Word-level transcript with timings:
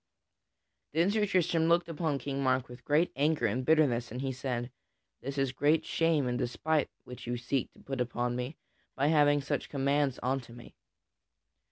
Then 0.93 1.11
Sir 1.11 1.27
Tristram 1.27 1.69
looked 1.69 1.87
upon 1.87 2.17
King 2.17 2.41
Mark 2.41 2.67
with 2.67 2.83
great 2.83 3.11
anger 3.15 3.45
and 3.45 3.63
bitterness, 3.63 4.11
and 4.11 4.19
he 4.19 4.31
said: 4.31 4.71
"This 5.21 5.37
is 5.37 5.51
great 5.51 5.85
shame 5.85 6.25
and 6.25 6.39
despite 6.39 6.89
which 7.03 7.27
you 7.27 7.37
seek 7.37 7.71
to 7.73 7.79
put 7.79 8.01
upon 8.01 8.35
me 8.35 8.57
by 8.95 9.09
giving 9.09 9.41
such 9.41 9.69
commands 9.69 10.17
unto 10.23 10.53
me. 10.53 10.73